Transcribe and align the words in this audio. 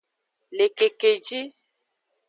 Le 0.57 0.65
kekeji. 0.77 1.39